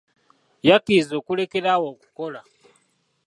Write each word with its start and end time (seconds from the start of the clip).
Yakkirizza 0.67 1.13
okulekera 1.19 1.67
awo 1.75 1.87
okukola. 1.93 2.41